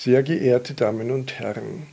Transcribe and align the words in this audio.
Sehr 0.00 0.22
geehrte 0.22 0.74
Damen 0.74 1.10
und 1.10 1.40
Herren, 1.40 1.88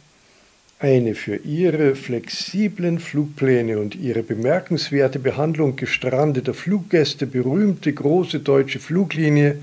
eine 0.78 1.16
für 1.16 1.38
ihre 1.38 1.96
flexiblen 1.96 3.00
Flugpläne 3.00 3.80
und 3.80 3.96
ihre 3.96 4.22
bemerkenswerte 4.22 5.18
Behandlung 5.18 5.76
gestrandeter 5.76 6.54
Fluggäste 6.54 7.26
berühmte 7.26 7.92
große 7.92 8.42
deutsche 8.42 8.78
Fluglinie 8.78 9.58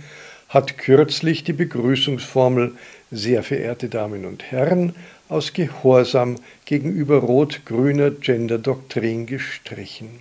hat 0.49 0.77
kürzlich 0.77 1.45
die 1.45 1.53
Begrüßungsformel 1.53 2.73
sehr 3.13 3.45
verehrte 3.45 3.89
Damen 3.89 4.25
und 4.25 4.43
Herren 4.51 4.97
aus 5.29 5.53
Gehorsam 5.53 6.35
gegenüber 6.65 7.19
rot-grüner 7.19 8.11
Gender-Doktrin 8.11 9.27
gestrichen. 9.27 10.19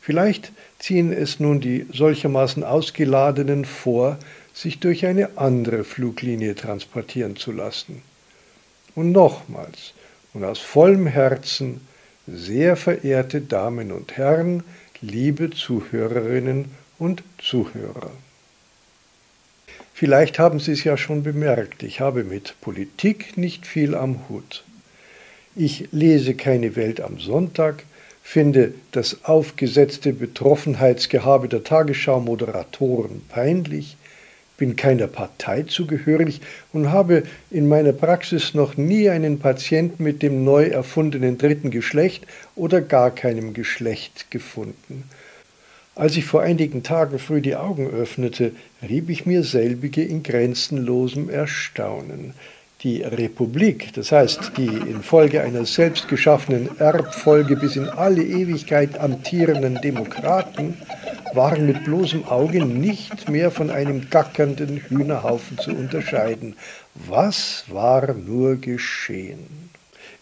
Vielleicht 0.00 0.52
ziehen 0.78 1.12
es 1.12 1.38
nun 1.38 1.60
die 1.60 1.84
solchermaßen 1.92 2.64
Ausgeladenen 2.64 3.66
vor, 3.66 4.18
sich 4.54 4.78
durch 4.78 5.04
eine 5.04 5.36
andere 5.36 5.84
Fluglinie 5.84 6.54
transportieren 6.54 7.36
zu 7.36 7.52
lassen. 7.52 8.02
Und 8.94 9.12
nochmals 9.12 9.92
und 10.32 10.44
aus 10.44 10.60
vollem 10.60 11.06
Herzen, 11.06 11.80
sehr 12.26 12.76
verehrte 12.76 13.40
Damen 13.42 13.92
und 13.92 14.16
Herren, 14.16 14.62
liebe 15.02 15.50
Zuhörerinnen 15.50 16.66
und 16.98 17.22
Zuhörer. 17.38 18.10
Vielleicht 19.92 20.38
haben 20.38 20.58
Sie 20.58 20.72
es 20.72 20.84
ja 20.84 20.96
schon 20.96 21.22
bemerkt, 21.22 21.82
ich 21.82 22.00
habe 22.00 22.24
mit 22.24 22.54
Politik 22.60 23.36
nicht 23.36 23.66
viel 23.66 23.94
am 23.94 24.28
Hut. 24.28 24.64
Ich 25.54 25.88
lese 25.92 26.34
keine 26.34 26.74
Welt 26.74 27.00
am 27.00 27.20
Sonntag, 27.20 27.84
finde 28.22 28.74
das 28.92 29.24
aufgesetzte 29.24 30.12
Betroffenheitsgehabe 30.12 31.48
der 31.48 31.62
Tagesschau-Moderatoren 31.62 33.22
peinlich, 33.28 33.96
bin 34.56 34.76
keiner 34.76 35.06
Partei 35.06 35.62
zugehörig 35.62 36.40
und 36.72 36.92
habe 36.92 37.24
in 37.50 37.68
meiner 37.68 37.92
Praxis 37.92 38.54
noch 38.54 38.76
nie 38.76 39.10
einen 39.10 39.38
Patienten 39.38 40.02
mit 40.02 40.22
dem 40.22 40.44
neu 40.44 40.66
erfundenen 40.66 41.38
dritten 41.38 41.70
Geschlecht 41.70 42.26
oder 42.54 42.80
gar 42.80 43.10
keinem 43.10 43.52
Geschlecht 43.52 44.30
gefunden. 44.30 45.04
Als 45.96 46.16
ich 46.16 46.24
vor 46.24 46.42
einigen 46.42 46.82
Tagen 46.82 47.20
früh 47.20 47.40
die 47.40 47.54
Augen 47.54 47.88
öffnete, 47.88 48.52
rieb 48.88 49.10
ich 49.10 49.26
mir 49.26 49.44
selbige 49.44 50.02
in 50.02 50.24
grenzenlosem 50.24 51.30
Erstaunen. 51.30 52.34
Die 52.82 53.02
Republik, 53.02 53.92
das 53.94 54.10
heißt 54.10 54.52
die 54.56 54.66
infolge 54.66 55.40
einer 55.40 55.64
selbstgeschaffenen 55.64 56.68
Erbfolge 56.80 57.56
bis 57.56 57.76
in 57.76 57.88
alle 57.88 58.22
Ewigkeit 58.22 58.98
amtierenden 58.98 59.80
Demokraten, 59.80 60.76
waren 61.34 61.66
mit 61.66 61.84
bloßem 61.84 62.24
Auge 62.24 62.64
nicht 62.64 63.28
mehr 63.28 63.50
von 63.50 63.70
einem 63.70 64.10
gackernden 64.10 64.78
Hühnerhaufen 64.78 65.58
zu 65.58 65.70
unterscheiden. 65.70 66.56
Was 66.94 67.64
war 67.68 68.14
nur 68.14 68.56
geschehen? 68.56 69.70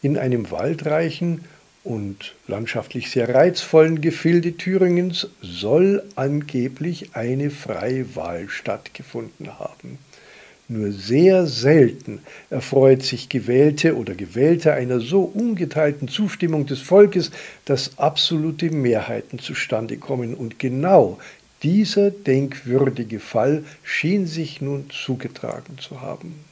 In 0.03 0.19
einem 0.19 0.51
waldreichen 0.51 1.45
und 1.85 2.35
landschaftlich 2.47 3.11
sehr 3.11 3.35
reizvollen 3.35 4.01
Gefilde 4.01 4.57
Thüringens 4.57 5.29
soll 5.41 6.03
angeblich 6.15 7.11
eine 7.15 7.51
freie 7.51 8.15
Wahl 8.15 8.49
stattgefunden 8.49 9.59
haben. 9.59 9.99
Nur 10.69 10.93
sehr 10.93 11.47
selten 11.47 12.21
erfreut 12.49 13.03
sich 13.03 13.29
Gewählte 13.29 13.97
oder 13.97 14.15
Gewählte 14.15 14.73
einer 14.73 15.01
so 15.01 15.23
ungeteilten 15.23 16.09
Zustimmung 16.09 16.67
des 16.67 16.81
Volkes, 16.81 17.31
dass 17.65 17.99
absolute 17.99 18.71
Mehrheiten 18.71 19.39
zustande 19.39 19.97
kommen. 19.99 20.35
Und 20.35 20.59
genau 20.59 21.19
dieser 21.63 22.11
denkwürdige 22.11 23.21
Fall 23.21 23.65
schien 23.83 24.27
sich 24.27 24.61
nun 24.61 24.87
zugetragen 24.91 25.79
zu 25.79 26.01
haben. 26.01 26.45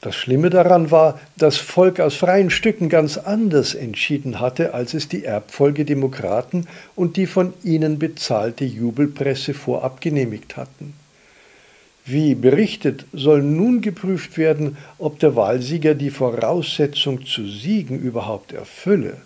Das 0.00 0.16
Schlimme 0.16 0.50
daran 0.50 0.90
war, 0.90 1.18
das 1.38 1.56
Volk 1.56 1.98
aus 1.98 2.16
freien 2.16 2.50
Stücken 2.50 2.90
ganz 2.90 3.16
anders 3.16 3.74
entschieden 3.74 4.38
hatte, 4.38 4.74
als 4.74 4.92
es 4.92 5.08
die 5.08 5.24
Erbfolgedemokraten 5.24 6.66
und 6.94 7.16
die 7.16 7.26
von 7.26 7.54
ihnen 7.62 7.98
bezahlte 7.98 8.66
Jubelpresse 8.66 9.54
vorab 9.54 10.02
genehmigt 10.02 10.58
hatten. 10.58 10.92
Wie 12.06 12.34
berichtet, 12.34 13.06
soll 13.12 13.42
nun 13.42 13.80
geprüft 13.80 14.36
werden, 14.36 14.76
ob 14.98 15.18
der 15.20 15.36
Wahlsieger 15.36 15.94
die 15.94 16.10
Voraussetzung 16.10 17.24
zu 17.24 17.46
siegen 17.46 17.98
überhaupt 17.98 18.52
erfülle. 18.52 19.16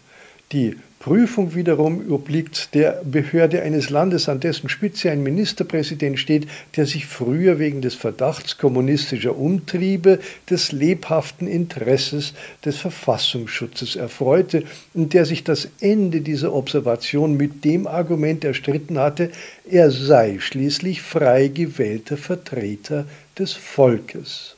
Die 0.52 0.76
Prüfung 1.00 1.54
wiederum 1.54 2.10
obliegt 2.10 2.74
der 2.74 3.02
Behörde 3.04 3.62
eines 3.62 3.88
Landes, 3.88 4.28
an 4.28 4.40
dessen 4.40 4.68
Spitze 4.68 5.12
ein 5.12 5.22
Ministerpräsident 5.22 6.18
steht, 6.18 6.48
der 6.76 6.86
sich 6.86 7.06
früher 7.06 7.60
wegen 7.60 7.82
des 7.82 7.94
Verdachts 7.94 8.58
kommunistischer 8.58 9.36
Umtriebe 9.38 10.18
des 10.50 10.72
lebhaften 10.72 11.46
Interesses 11.46 12.34
des 12.64 12.78
Verfassungsschutzes 12.78 13.94
erfreute 13.94 14.64
und 14.92 15.14
der 15.14 15.24
sich 15.24 15.44
das 15.44 15.68
Ende 15.80 16.20
dieser 16.20 16.52
Observation 16.52 17.36
mit 17.36 17.64
dem 17.64 17.86
Argument 17.86 18.44
erstritten 18.44 18.98
hatte, 18.98 19.30
er 19.70 19.92
sei 19.92 20.38
schließlich 20.40 21.00
frei 21.00 21.46
gewählter 21.46 22.16
Vertreter 22.16 23.06
des 23.38 23.52
Volkes. 23.52 24.56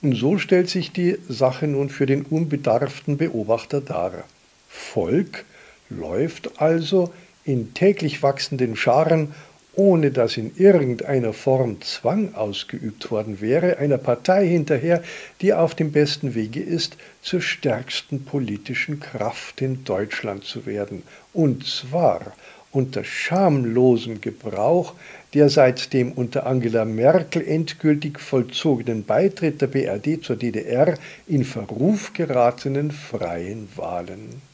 Und 0.00 0.14
so 0.14 0.38
stellt 0.38 0.70
sich 0.70 0.92
die 0.92 1.18
Sache 1.28 1.66
nun 1.66 1.90
für 1.90 2.06
den 2.06 2.22
unbedarften 2.22 3.18
Beobachter 3.18 3.82
dar. 3.82 4.24
Volk 4.70 5.44
läuft 5.90 6.60
also 6.60 7.12
in 7.44 7.74
täglich 7.74 8.22
wachsenden 8.22 8.76
Scharen, 8.76 9.34
ohne 9.74 10.10
dass 10.10 10.36
in 10.36 10.56
irgendeiner 10.56 11.32
Form 11.32 11.80
Zwang 11.80 12.34
ausgeübt 12.34 13.10
worden 13.10 13.40
wäre, 13.40 13.78
einer 13.78 13.98
Partei 13.98 14.46
hinterher, 14.46 15.02
die 15.40 15.54
auf 15.54 15.74
dem 15.74 15.92
besten 15.92 16.34
Wege 16.34 16.60
ist, 16.60 16.96
zur 17.22 17.40
stärksten 17.40 18.24
politischen 18.24 19.00
Kraft 19.00 19.62
in 19.62 19.84
Deutschland 19.84 20.44
zu 20.44 20.66
werden, 20.66 21.02
und 21.32 21.66
zwar 21.66 22.32
unter 22.72 23.04
schamlosem 23.04 24.20
Gebrauch 24.20 24.94
der 25.34 25.48
seit 25.48 25.92
dem 25.92 26.12
unter 26.12 26.46
Angela 26.46 26.84
Merkel 26.84 27.46
endgültig 27.46 28.18
vollzogenen 28.18 29.04
Beitritt 29.04 29.60
der 29.60 29.68
BRD 29.68 30.22
zur 30.22 30.36
DDR 30.36 30.98
in 31.28 31.44
Verruf 31.44 32.12
geratenen 32.12 32.90
freien 32.90 33.68
Wahlen. 33.76 34.49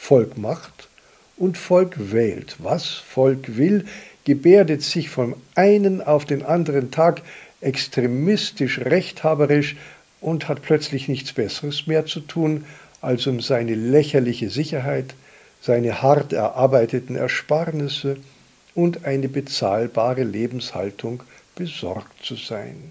Volk 0.00 0.38
macht 0.38 0.88
und 1.36 1.56
Volk 1.56 2.10
wählt. 2.10 2.56
Was 2.58 2.86
Volk 2.88 3.56
will, 3.56 3.84
gebärdet 4.24 4.82
sich 4.82 5.08
vom 5.08 5.36
einen 5.54 6.00
auf 6.00 6.24
den 6.24 6.42
anderen 6.42 6.90
Tag 6.90 7.22
extremistisch 7.60 8.80
rechthaberisch 8.80 9.76
und 10.20 10.48
hat 10.48 10.62
plötzlich 10.62 11.06
nichts 11.06 11.32
Besseres 11.32 11.86
mehr 11.86 12.06
zu 12.06 12.20
tun, 12.20 12.64
als 13.00 13.26
um 13.28 13.40
seine 13.40 13.74
lächerliche 13.74 14.50
Sicherheit, 14.50 15.14
seine 15.60 16.02
hart 16.02 16.32
erarbeiteten 16.32 17.14
Ersparnisse 17.14 18.16
und 18.74 19.04
eine 19.04 19.28
bezahlbare 19.28 20.24
Lebenshaltung 20.24 21.22
besorgt 21.54 22.24
zu 22.24 22.34
sein. 22.34 22.90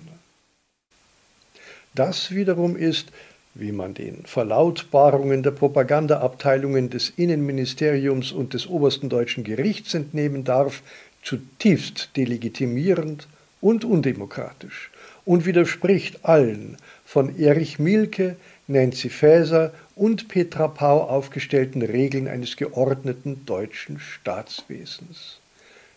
Das 1.95 2.31
wiederum 2.31 2.77
ist 2.77 3.11
wie 3.59 3.71
man 3.71 3.93
den 3.93 4.25
Verlautbarungen 4.25 5.43
der 5.43 5.51
Propagandaabteilungen 5.51 6.89
des 6.89 7.09
Innenministeriums 7.09 8.31
und 8.31 8.53
des 8.53 8.67
obersten 8.67 9.09
deutschen 9.09 9.43
Gerichts 9.43 9.93
entnehmen 9.93 10.43
darf, 10.43 10.81
zutiefst 11.23 12.11
delegitimierend 12.15 13.27
und 13.61 13.83
undemokratisch 13.85 14.91
und 15.25 15.45
widerspricht 15.45 16.25
allen 16.25 16.77
von 17.05 17.37
Erich 17.37 17.79
Mielke, 17.79 18.35
Nancy 18.67 19.09
Faeser 19.09 19.73
und 19.95 20.27
Petra 20.27 20.67
Pau 20.67 21.01
aufgestellten 21.01 21.81
Regeln 21.81 22.27
eines 22.27 22.55
geordneten 22.55 23.45
deutschen 23.45 23.99
Staatswesens. 23.99 25.39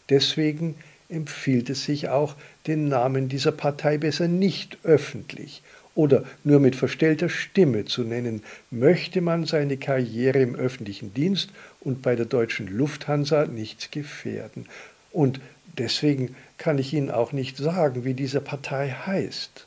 Deswegen 0.08 0.74
empfiehlt 1.08 1.70
es 1.70 1.84
sich 1.84 2.08
auch, 2.08 2.34
den 2.66 2.88
Namen 2.88 3.28
dieser 3.28 3.52
Partei 3.52 3.98
besser 3.98 4.28
nicht 4.28 4.78
öffentlich 4.82 5.62
oder 5.94 6.24
nur 6.44 6.60
mit 6.60 6.76
verstellter 6.76 7.28
Stimme 7.28 7.84
zu 7.84 8.02
nennen, 8.02 8.42
möchte 8.70 9.20
man 9.20 9.44
seine 9.44 9.76
Karriere 9.76 10.40
im 10.40 10.54
öffentlichen 10.54 11.12
Dienst 11.14 11.50
und 11.80 12.02
bei 12.02 12.16
der 12.16 12.26
deutschen 12.26 12.66
Lufthansa 12.66 13.46
nicht 13.46 13.92
gefährden. 13.92 14.66
Und 15.10 15.40
deswegen 15.78 16.34
kann 16.58 16.78
ich 16.78 16.94
Ihnen 16.94 17.10
auch 17.10 17.32
nicht 17.32 17.56
sagen, 17.56 18.04
wie 18.04 18.14
diese 18.14 18.40
Partei 18.40 18.88
heißt. 18.90 19.66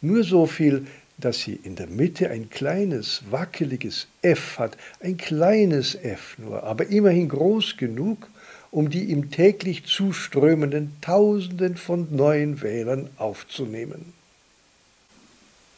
Nur 0.00 0.22
so 0.22 0.46
viel, 0.46 0.86
dass 1.18 1.40
sie 1.40 1.58
in 1.62 1.76
der 1.76 1.86
Mitte 1.86 2.30
ein 2.30 2.50
kleines, 2.50 3.22
wackeliges 3.30 4.08
F 4.22 4.58
hat, 4.58 4.76
ein 5.00 5.16
kleines 5.16 5.94
F 5.94 6.36
nur, 6.38 6.64
aber 6.64 6.86
immerhin 6.86 7.28
groß 7.28 7.76
genug, 7.76 8.28
um 8.70 8.90
die 8.90 9.04
ihm 9.04 9.30
täglich 9.30 9.84
zuströmenden 9.84 10.96
Tausenden 11.00 11.76
von 11.76 12.08
neuen 12.10 12.60
Wählern 12.62 13.08
aufzunehmen. 13.16 14.12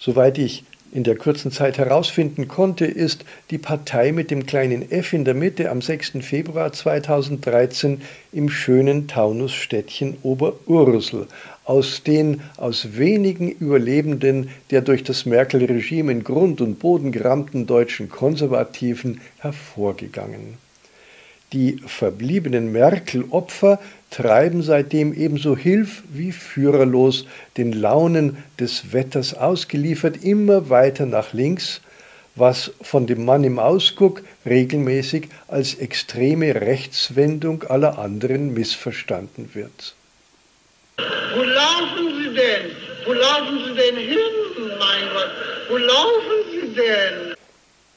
Soweit 0.06 0.38
ich 0.38 0.62
in 0.92 1.02
der 1.02 1.16
kurzen 1.16 1.50
Zeit 1.50 1.78
herausfinden 1.78 2.46
konnte, 2.46 2.84
ist 2.86 3.24
die 3.50 3.58
Partei 3.58 4.12
mit 4.12 4.30
dem 4.30 4.46
kleinen 4.46 4.88
F 4.92 5.12
in 5.12 5.24
der 5.24 5.34
Mitte 5.34 5.68
am 5.68 5.82
6. 5.82 6.18
Februar 6.20 6.72
2013 6.72 8.02
im 8.30 8.48
schönen 8.48 9.08
Taunusstädtchen 9.08 10.16
Oberursel 10.22 11.26
aus 11.64 12.04
den 12.04 12.40
aus 12.56 12.96
wenigen 12.96 13.50
Überlebenden 13.50 14.50
der 14.70 14.80
durch 14.80 15.02
das 15.02 15.26
Merkel-Regime 15.26 16.12
in 16.12 16.22
Grund 16.22 16.60
und 16.60 16.78
Boden 16.78 17.10
gerammten 17.10 17.66
deutschen 17.66 18.08
Konservativen 18.08 19.20
hervorgegangen. 19.38 20.65
Die 21.52 21.80
verbliebenen 21.86 22.72
Merkel-Opfer 22.72 23.78
treiben 24.10 24.62
seitdem 24.62 25.12
ebenso 25.12 25.56
hilf- 25.56 26.02
wie 26.12 26.32
führerlos, 26.32 27.26
den 27.56 27.72
Launen 27.72 28.36
des 28.58 28.92
Wetters 28.92 29.34
ausgeliefert, 29.34 30.24
immer 30.24 30.70
weiter 30.70 31.06
nach 31.06 31.32
links, 31.32 31.80
was 32.34 32.72
von 32.82 33.06
dem 33.06 33.24
Mann 33.24 33.44
im 33.44 33.58
Ausguck 33.58 34.22
regelmäßig 34.44 35.28
als 35.48 35.74
extreme 35.74 36.54
Rechtswendung 36.54 37.62
aller 37.64 37.98
anderen 37.98 38.52
missverstanden 38.52 39.50
wird. 39.54 39.94
Wo 40.98 41.42
laufen 41.42 42.14
Sie 42.18 42.34
denn? 42.34 42.70
Wo 43.06 43.12
laufen 43.12 43.58
Sie 43.66 43.74
denn 43.74 43.96
hin, 43.96 44.18
mein 44.78 45.08
Gott? 45.12 45.30
Wo 45.68 45.76
laufen 45.76 46.38
Sie 46.50 46.74
denn? 46.74 47.35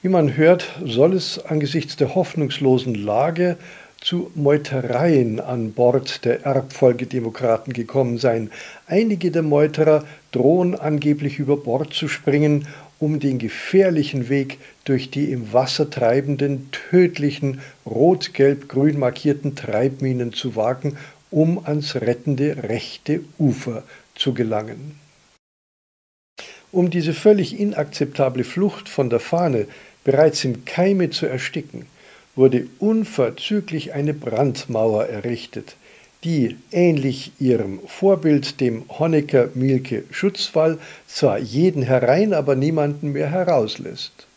Wie 0.02 0.10
man 0.10 0.38
hört, 0.38 0.68
soll 0.84 1.14
es 1.14 1.44
angesichts 1.46 1.96
der 1.96 2.16
hoffnungslosen 2.16 2.96
Lage 2.96 3.58
zu 4.00 4.32
Meutereien 4.34 5.42
an 5.42 5.74
Bord 5.74 6.24
der 6.24 6.46
Erbfolgedemokraten 6.46 7.74
gekommen 7.74 8.18
sein. 8.18 8.50
Einige 8.88 9.30
der 9.30 9.42
Meuterer 9.44 10.06
drohen 10.32 10.76
angeblich 10.76 11.38
über 11.38 11.58
Bord 11.58 11.94
zu 11.94 12.08
springen, 12.08 12.68
um 12.98 13.20
den 13.20 13.40
gefährlichen 13.40 14.30
Weg 14.30 14.60
durch 14.86 15.12
die 15.12 15.32
im 15.32 15.52
Wasser 15.52 15.90
treibenden, 15.90 16.70
tödlichen, 16.72 17.60
rot-gelb-grün 17.86 18.98
markierten 19.00 19.56
Treibminen 19.56 20.34
zu 20.34 20.56
wagen 20.56 20.98
um 21.32 21.64
ans 21.66 21.96
rettende 21.96 22.64
rechte 22.64 23.22
Ufer 23.38 23.84
zu 24.16 24.34
gelangen. 24.34 25.00
Um 26.72 26.90
diese 26.90 27.14
völlig 27.14 27.60
inakzeptable 27.60 28.44
Flucht 28.44 28.90
von 28.90 29.10
der 29.10 29.20
Fahne 29.20 29.68
bereits 30.04 30.44
im 30.44 30.66
Keime 30.66 31.10
zu 31.10 31.26
ersticken, 31.26 31.86
wurde 32.36 32.68
unverzüglich 32.80 33.94
eine 33.94 34.14
Brandmauer 34.14 35.06
errichtet, 35.06 35.76
die, 36.24 36.58
ähnlich 36.72 37.32
ihrem 37.40 37.80
Vorbild, 37.88 38.60
dem 38.60 38.84
Honecker-Mielke-Schutzwall, 38.90 40.78
zwar 41.08 41.38
jeden 41.38 41.82
herein, 41.82 42.34
aber 42.34 42.56
niemanden 42.56 43.14
mehr 43.14 43.32
herauslässt. 43.32 44.28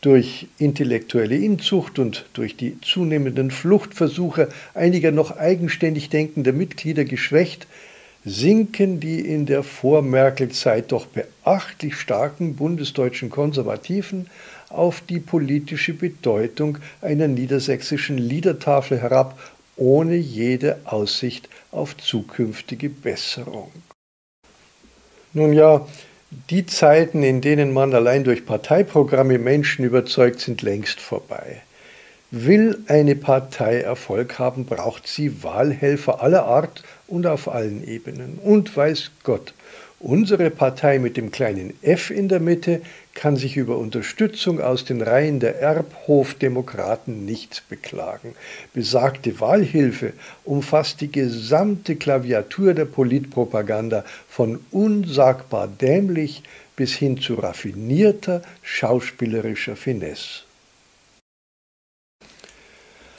Durch 0.00 0.46
intellektuelle 0.58 1.36
Inzucht 1.36 1.98
und 1.98 2.26
durch 2.34 2.56
die 2.56 2.78
zunehmenden 2.80 3.50
Fluchtversuche 3.50 4.48
einiger 4.74 5.12
noch 5.12 5.36
eigenständig 5.36 6.10
denkender 6.10 6.52
Mitglieder 6.52 7.04
geschwächt, 7.04 7.66
sinken 8.24 9.00
die 9.00 9.20
in 9.20 9.44
der 9.44 9.62
Vor-Merkel-Zeit 9.62 10.92
doch 10.92 11.06
beachtlich 11.06 11.96
starken 11.96 12.56
bundesdeutschen 12.56 13.28
Konservativen 13.28 14.26
auf 14.76 15.00
die 15.00 15.20
politische 15.20 15.94
Bedeutung 15.94 16.78
einer 17.00 17.28
niedersächsischen 17.28 18.18
Liedertafel 18.18 19.00
herab, 19.00 19.38
ohne 19.76 20.16
jede 20.16 20.78
Aussicht 20.84 21.48
auf 21.72 21.96
zukünftige 21.96 22.88
Besserung. 22.88 23.70
Nun 25.32 25.52
ja, 25.52 25.86
die 26.50 26.66
Zeiten, 26.66 27.22
in 27.22 27.40
denen 27.40 27.72
man 27.72 27.94
allein 27.94 28.24
durch 28.24 28.46
Parteiprogramme 28.46 29.38
Menschen 29.38 29.84
überzeugt, 29.84 30.40
sind 30.40 30.62
längst 30.62 31.00
vorbei. 31.00 31.62
Will 32.30 32.82
eine 32.88 33.14
Partei 33.14 33.80
Erfolg 33.80 34.38
haben, 34.38 34.64
braucht 34.64 35.06
sie 35.06 35.42
Wahlhelfer 35.42 36.22
aller 36.22 36.44
Art 36.44 36.82
und 37.06 37.26
auf 37.26 37.48
allen 37.48 37.86
Ebenen. 37.86 38.38
Und 38.42 38.76
weiß 38.76 39.12
Gott, 39.22 39.54
Unsere 40.04 40.50
Partei 40.50 40.98
mit 40.98 41.16
dem 41.16 41.30
kleinen 41.30 41.72
F 41.80 42.10
in 42.10 42.28
der 42.28 42.38
Mitte 42.38 42.82
kann 43.14 43.36
sich 43.36 43.56
über 43.56 43.78
Unterstützung 43.78 44.60
aus 44.60 44.84
den 44.84 45.00
Reihen 45.00 45.40
der 45.40 45.60
Erbhofdemokraten 45.60 47.24
nicht 47.24 47.62
beklagen. 47.68 48.34
Besagte 48.72 49.40
Wahlhilfe 49.40 50.12
umfasst 50.44 51.00
die 51.00 51.10
gesamte 51.10 51.96
Klaviatur 51.96 52.74
der 52.74 52.84
Politpropaganda 52.84 54.04
von 54.28 54.60
unsagbar 54.70 55.68
dämlich 55.68 56.42
bis 56.76 56.94
hin 56.94 57.20
zu 57.20 57.34
raffinierter 57.34 58.42
schauspielerischer 58.62 59.76
Finesse. 59.76 60.42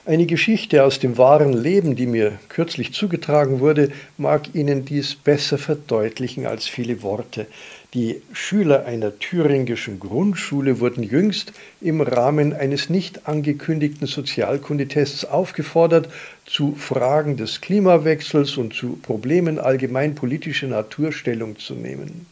Eine 0.08 0.28
Geschichte 0.28 0.84
aus 0.84 1.00
dem 1.00 1.18
wahren 1.18 1.54
Leben, 1.54 1.96
die 1.96 2.06
mir 2.06 2.38
kürzlich 2.48 2.94
zugetragen 2.94 3.60
wurde, 3.60 3.92
mag 4.18 4.54
Ihnen 4.54 4.86
dies 4.86 5.16
besser 5.16 5.58
verdeutlichen 5.58 6.46
als 6.46 6.68
viele 6.68 7.02
Worte. 7.02 7.48
Die 7.96 8.22
Schüler 8.34 8.86
einer 8.86 9.20
thüringischen 9.20 10.02
Grundschule 10.02 10.82
wurden 10.82 11.02
jüngst 11.02 11.54
im 11.80 12.02
Rahmen 12.02 12.52
eines 12.52 12.90
nicht 12.90 13.26
angekündigten 13.26 14.06
Sozialkundetests 14.06 15.24
aufgefordert, 15.24 16.10
zu 16.46 16.76
Fragen 16.76 17.38
des 17.38 17.62
Klimawechsels 17.62 18.58
und 18.58 18.74
zu 18.74 19.00
Problemen 19.02 19.60
allgemein 19.60 20.14
politischer 20.14 20.68
Natur 20.68 21.14
Stellung 21.14 21.58
zu 21.58 21.74
nehmen 21.74 22.26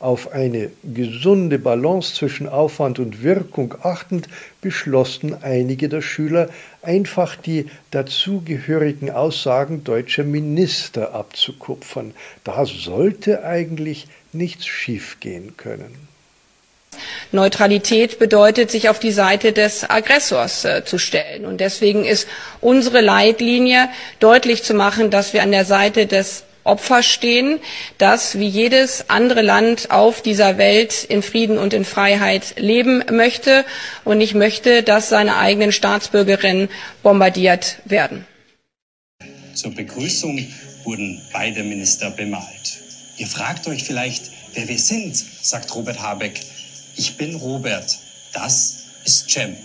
auf 0.00 0.30
eine 0.30 0.70
gesunde 0.84 1.58
Balance 1.58 2.14
zwischen 2.14 2.48
Aufwand 2.48 2.98
und 2.98 3.22
Wirkung 3.22 3.74
achtend, 3.82 4.28
beschlossen 4.60 5.42
einige 5.42 5.88
der 5.88 6.02
Schüler, 6.02 6.48
einfach 6.82 7.34
die 7.34 7.66
dazugehörigen 7.90 9.10
Aussagen 9.10 9.82
deutscher 9.82 10.24
Minister 10.24 11.14
abzukupfern. 11.14 12.14
Da 12.44 12.64
sollte 12.64 13.44
eigentlich 13.44 14.06
nichts 14.32 14.66
schiefgehen 14.66 15.56
können. 15.56 16.08
Neutralität 17.32 18.18
bedeutet, 18.18 18.70
sich 18.70 18.88
auf 18.88 18.98
die 18.98 19.12
Seite 19.12 19.52
des 19.52 19.88
Aggressors 19.88 20.64
äh, 20.64 20.84
zu 20.84 20.98
stellen. 20.98 21.44
Und 21.44 21.60
deswegen 21.60 22.04
ist 22.04 22.26
unsere 22.60 23.00
Leitlinie, 23.00 23.88
deutlich 24.20 24.62
zu 24.62 24.74
machen, 24.74 25.10
dass 25.10 25.32
wir 25.32 25.42
an 25.42 25.52
der 25.52 25.64
Seite 25.64 26.06
des 26.06 26.44
Opfer 26.64 27.02
stehen, 27.02 27.60
das 27.96 28.38
wie 28.38 28.46
jedes 28.46 29.08
andere 29.08 29.42
Land 29.42 29.90
auf 29.90 30.20
dieser 30.22 30.58
Welt 30.58 31.04
in 31.04 31.22
Frieden 31.22 31.56
und 31.56 31.72
in 31.72 31.84
Freiheit 31.84 32.54
leben 32.56 33.02
möchte 33.10 33.64
und 34.04 34.18
nicht 34.18 34.34
möchte, 34.34 34.82
dass 34.82 35.08
seine 35.08 35.38
eigenen 35.38 35.72
Staatsbürgerinnen 35.72 36.68
bombardiert 37.02 37.78
werden. 37.86 38.26
Zur 39.54 39.74
Begrüßung 39.74 40.46
wurden 40.84 41.20
beide 41.32 41.62
Minister 41.62 42.10
bemalt. 42.10 42.87
Ihr 43.18 43.26
fragt 43.26 43.66
euch 43.66 43.82
vielleicht, 43.82 44.30
wer 44.54 44.68
wir 44.68 44.78
sind, 44.78 45.16
sagt 45.42 45.74
Robert 45.74 46.00
Habeck. 46.00 46.40
Ich 46.94 47.16
bin 47.16 47.34
Robert, 47.34 47.98
das 48.32 48.84
ist 49.04 49.28
Cem 49.28 49.56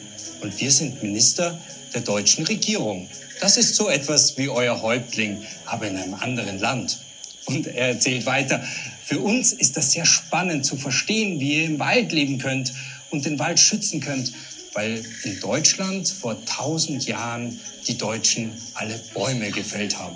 und 0.41 0.59
wir 0.59 0.71
sind 0.71 1.03
Minister 1.03 1.59
der 1.93 2.01
deutschen 2.01 2.45
Regierung. 2.47 3.07
Das 3.39 3.57
ist 3.57 3.75
so 3.75 3.89
etwas 3.89 4.37
wie 4.39 4.49
euer 4.49 4.81
Häuptling, 4.81 5.43
aber 5.65 5.87
in 5.87 5.97
einem 5.97 6.15
anderen 6.15 6.57
Land. 6.57 6.97
Und 7.45 7.67
er 7.67 7.89
erzählt 7.89 8.25
weiter, 8.25 8.63
für 9.05 9.19
uns 9.19 9.53
ist 9.53 9.77
das 9.77 9.91
sehr 9.91 10.05
spannend 10.05 10.65
zu 10.65 10.75
verstehen, 10.75 11.39
wie 11.39 11.57
ihr 11.59 11.65
im 11.65 11.77
Wald 11.77 12.11
leben 12.11 12.39
könnt 12.39 12.73
und 13.11 13.25
den 13.25 13.37
Wald 13.37 13.59
schützen 13.59 13.99
könnt, 13.99 14.33
weil 14.73 15.05
in 15.25 15.39
Deutschland 15.39 16.09
vor 16.09 16.43
tausend 16.45 17.05
Jahren 17.05 17.59
die 17.87 17.97
Deutschen 17.99 18.51
alle 18.73 18.99
Bäume 19.13 19.51
gefällt 19.51 19.99
haben. 19.99 20.15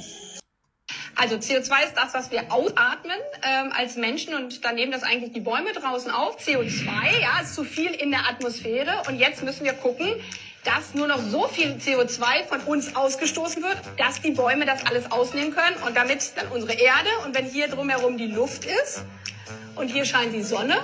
Also 1.19 1.35
CO2 1.35 1.83
ist 1.83 1.95
das, 1.95 2.13
was 2.13 2.29
wir 2.29 2.51
ausatmen 2.51 3.17
ähm, 3.41 3.73
als 3.75 3.95
Menschen 3.95 4.35
und 4.35 4.63
dann 4.63 4.75
nehmen 4.75 4.91
das 4.91 5.01
eigentlich 5.01 5.33
die 5.33 5.39
Bäume 5.39 5.73
draußen 5.73 6.11
auf. 6.11 6.37
CO2, 6.39 6.85
ja, 7.19 7.41
ist 7.41 7.55
zu 7.55 7.63
viel 7.63 7.91
in 7.91 8.11
der 8.11 8.29
Atmosphäre 8.29 9.01
und 9.07 9.17
jetzt 9.17 9.41
müssen 9.43 9.65
wir 9.65 9.73
gucken, 9.73 10.07
dass 10.63 10.93
nur 10.93 11.07
noch 11.07 11.19
so 11.19 11.47
viel 11.47 11.77
CO2 11.77 12.43
von 12.47 12.59
uns 12.61 12.95
ausgestoßen 12.95 13.63
wird, 13.63 13.77
dass 13.97 14.21
die 14.21 14.31
Bäume 14.31 14.65
das 14.65 14.85
alles 14.85 15.11
ausnehmen 15.11 15.55
können 15.55 15.75
und 15.87 15.97
damit 15.97 16.33
dann 16.35 16.49
unsere 16.49 16.73
Erde 16.73 17.09
und 17.25 17.35
wenn 17.35 17.45
hier 17.45 17.67
drumherum 17.67 18.17
die 18.17 18.27
Luft 18.27 18.65
ist 18.65 19.03
und 19.75 19.87
hier 19.87 20.05
scheint 20.05 20.35
die 20.35 20.43
Sonne, 20.43 20.77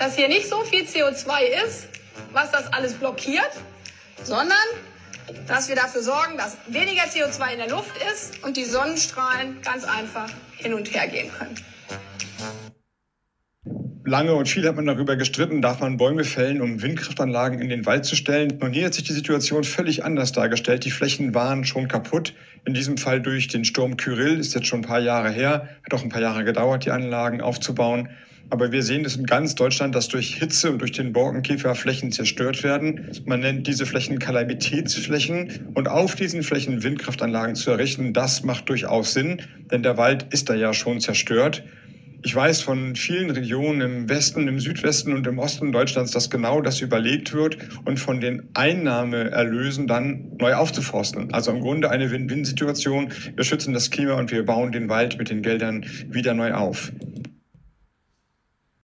dass 0.00 0.16
hier 0.16 0.26
nicht 0.26 0.48
so 0.48 0.60
viel 0.64 0.82
CO2 0.82 1.42
ist, 1.64 1.86
was 2.32 2.50
das 2.50 2.72
alles 2.72 2.94
blockiert, 2.94 3.50
sondern 4.24 4.58
dass 5.46 5.68
wir 5.68 5.76
dafür 5.76 6.02
sorgen, 6.02 6.36
dass 6.36 6.56
weniger 6.66 7.02
CO2 7.04 7.52
in 7.52 7.58
der 7.58 7.68
Luft 7.68 7.92
ist 8.12 8.42
und 8.42 8.56
die 8.56 8.64
Sonnenstrahlen 8.64 9.60
ganz 9.62 9.84
einfach 9.84 10.30
hin 10.56 10.74
und 10.74 10.92
her 10.94 11.08
gehen 11.08 11.30
können 11.32 11.56
lange 14.04 14.34
und 14.34 14.48
viel 14.48 14.66
hat 14.66 14.76
man 14.76 14.86
darüber 14.86 15.16
gestritten, 15.16 15.62
darf 15.62 15.80
man 15.80 15.96
Bäume 15.96 16.24
fällen, 16.24 16.60
um 16.60 16.82
Windkraftanlagen 16.82 17.60
in 17.60 17.68
den 17.68 17.86
Wald 17.86 18.04
zu 18.04 18.16
stellen. 18.16 18.58
Nun 18.60 18.72
hier 18.72 18.86
hat 18.86 18.94
sich 18.94 19.04
die 19.04 19.12
Situation 19.12 19.64
völlig 19.64 20.04
anders 20.04 20.32
dargestellt. 20.32 20.84
Die 20.84 20.90
Flächen 20.90 21.34
waren 21.34 21.64
schon 21.64 21.88
kaputt. 21.88 22.34
In 22.64 22.74
diesem 22.74 22.98
Fall 22.98 23.20
durch 23.20 23.48
den 23.48 23.64
Sturm 23.64 23.96
Kyrill, 23.96 24.38
ist 24.38 24.54
jetzt 24.54 24.66
schon 24.66 24.80
ein 24.80 24.86
paar 24.86 25.00
Jahre 25.00 25.30
her, 25.30 25.68
hat 25.84 25.94
auch 25.94 26.02
ein 26.02 26.08
paar 26.08 26.22
Jahre 26.22 26.44
gedauert, 26.44 26.84
die 26.84 26.90
Anlagen 26.90 27.40
aufzubauen. 27.40 28.08
Aber 28.50 28.72
wir 28.72 28.82
sehen 28.82 29.04
es 29.06 29.16
in 29.16 29.24
ganz 29.24 29.54
Deutschland, 29.54 29.94
dass 29.94 30.08
durch 30.08 30.34
Hitze 30.36 30.70
und 30.70 30.78
durch 30.78 30.92
den 30.92 31.12
Borkenkäfer 31.14 31.74
Flächen 31.74 32.12
zerstört 32.12 32.62
werden. 32.62 33.10
Man 33.24 33.40
nennt 33.40 33.66
diese 33.66 33.86
Flächen 33.86 34.18
Kalamitätsflächen. 34.18 35.72
Und 35.74 35.88
auf 35.88 36.14
diesen 36.14 36.42
Flächen 36.42 36.82
Windkraftanlagen 36.82 37.54
zu 37.54 37.70
errichten, 37.70 38.12
das 38.12 38.44
macht 38.44 38.68
durchaus 38.68 39.14
Sinn, 39.14 39.40
denn 39.70 39.82
der 39.82 39.96
Wald 39.96 40.26
ist 40.30 40.50
da 40.50 40.54
ja 40.54 40.74
schon 40.74 41.00
zerstört. 41.00 41.62
Ich 42.26 42.34
weiß 42.34 42.62
von 42.62 42.96
vielen 42.96 43.28
Regionen 43.30 43.82
im 43.82 44.08
Westen, 44.08 44.48
im 44.48 44.58
Südwesten 44.58 45.12
und 45.12 45.26
im 45.26 45.38
Osten 45.38 45.72
Deutschlands, 45.72 46.10
dass 46.10 46.30
genau 46.30 46.62
das 46.62 46.80
überlegt 46.80 47.34
wird 47.34 47.58
und 47.84 48.00
von 48.00 48.18
den 48.18 48.48
Einnahmeerlösen 48.54 49.86
dann 49.86 50.32
neu 50.40 50.54
aufzuforsten. 50.54 51.34
Also 51.34 51.50
im 51.50 51.60
Grunde 51.60 51.90
eine 51.90 52.10
Win-Win-Situation. 52.10 53.12
Wir 53.36 53.44
schützen 53.44 53.74
das 53.74 53.90
Klima 53.90 54.14
und 54.14 54.32
wir 54.32 54.42
bauen 54.42 54.72
den 54.72 54.88
Wald 54.88 55.18
mit 55.18 55.28
den 55.28 55.42
Geldern 55.42 55.84
wieder 56.08 56.32
neu 56.32 56.54
auf. 56.54 56.92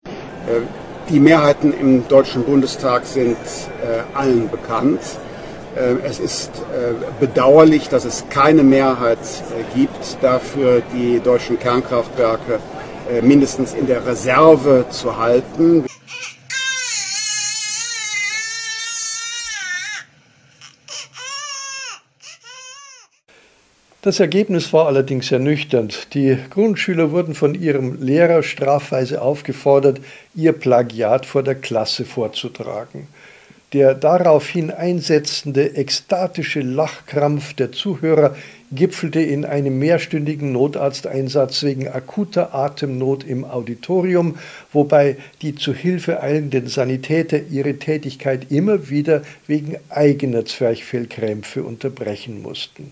Äh, 0.05 0.61
die 1.09 1.19
Mehrheiten 1.19 1.73
im 1.73 2.07
Deutschen 2.07 2.43
Bundestag 2.43 3.07
sind 3.07 3.37
äh, 3.37 4.15
allen 4.15 4.51
bekannt. 4.51 5.01
Äh, 5.75 5.95
es 6.03 6.19
ist 6.19 6.51
bedauerlich, 7.19 7.89
dass 7.89 8.05
es 8.05 8.29
keine 8.29 8.61
Mehrheit 8.61 9.17
gibt, 9.73 10.19
dafür 10.21 10.83
die 10.93 11.19
deutschen 11.19 11.57
Kernkraftwerke 11.57 12.53
äh, 12.55 12.74
mindestens 13.21 13.73
in 13.73 13.87
der 13.87 14.05
Reserve 14.05 14.85
zu 14.89 15.17
halten. 15.17 15.85
Das 24.05 24.19
Ergebnis 24.19 24.71
war 24.71 24.85
allerdings 24.85 25.31
ernüchternd. 25.31 26.13
Die 26.13 26.37
Grundschüler 26.51 27.09
wurden 27.09 27.33
von 27.33 27.55
ihrem 27.55 27.99
Lehrer 28.03 28.43
strafweise 28.43 29.19
aufgefordert, 29.19 29.99
ihr 30.35 30.53
Plagiat 30.53 31.25
vor 31.25 31.41
der 31.41 31.55
Klasse 31.55 32.05
vorzutragen. 32.05 33.07
Der 33.73 33.95
daraufhin 33.95 34.71
einsetzende 34.71 35.75
ekstatische 35.75 36.61
Lachkrampf 36.61 37.53
der 37.55 37.71
Zuhörer 37.71 38.35
gipfelte 38.71 39.19
in 39.21 39.43
einem 39.43 39.79
mehrstündigen 39.79 40.51
Notarzteinsatz 40.51 41.63
wegen 41.63 41.87
akuter 41.87 42.53
Atemnot 42.53 43.23
im 43.23 43.43
Auditorium, 43.43 44.37
wobei 44.71 45.17
die 45.41 45.55
zu 45.55 45.73
Hilfe 45.73 46.21
eilenden 46.21 46.67
Sanitäter 46.67 47.41
ihre 47.49 47.75
Tätigkeit 47.75 48.51
immer 48.51 48.89
wieder 48.89 49.23
wegen 49.47 49.77
eigener 49.89 50.45
Zwerchfellkrämpfe 50.45 51.63
unterbrechen 51.63 52.41
mussten. 52.41 52.91